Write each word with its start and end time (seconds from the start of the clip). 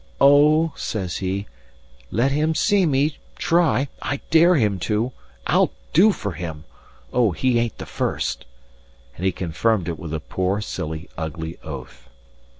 "O," 0.19 0.73
says 0.75 1.17
he, 1.17 1.45
"let 2.09 2.31
me 2.31 2.55
see 2.55 2.81
him 2.89 3.11
try; 3.35 3.87
I 4.01 4.19
dare 4.31 4.55
him 4.55 4.79
to; 4.79 5.11
I'll 5.45 5.73
do 5.93 6.11
for 6.11 6.31
him! 6.31 6.63
O, 7.13 7.29
he 7.33 7.59
ain't 7.59 7.77
the 7.77 7.85
first!" 7.85 8.45
And 9.15 9.27
he 9.27 9.31
confirmed 9.31 9.87
it 9.87 9.99
with 9.99 10.15
a 10.15 10.19
poor, 10.19 10.59
silly, 10.59 11.07
ugly 11.19 11.59
oath. 11.63 12.09